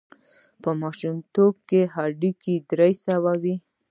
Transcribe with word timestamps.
په 0.61 0.69
ماشومتوب 0.81 1.55
هډوکي 1.93 2.55
درې 2.69 2.91
سوه 3.05 3.33
وي. 3.43 3.55